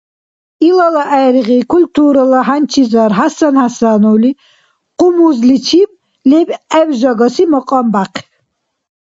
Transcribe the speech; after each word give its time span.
Илала 0.67 1.03
гӀергъи 1.11 1.59
культурала 1.71 2.41
хӀянчизар 2.47 3.11
ХӀясан 3.17 3.55
ХӀясановли 3.61 4.31
къумузличиб 4.97 5.89
лебгӀеб 6.29 6.89
жагаси 6.99 7.43
макьам 7.51 7.87
бяхъиб. 7.93 8.29